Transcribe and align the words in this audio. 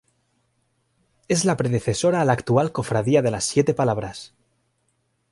Es 1.27 1.45
la 1.45 1.57
predecesora 1.57 2.21
a 2.21 2.25
la 2.25 2.33
actual 2.33 2.71
Cofradía 2.71 3.21
de 3.21 3.29
las 3.29 3.43
Siete 3.43 3.75
Palabras. 3.75 4.33